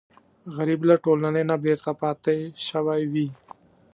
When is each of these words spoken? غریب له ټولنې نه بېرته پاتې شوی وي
غریب 0.55 0.81
له 0.89 0.95
ټولنې 1.03 1.43
نه 1.49 1.55
بېرته 1.63 1.91
پاتې 2.01 2.35
شوی 2.67 3.01
وي 3.13 3.27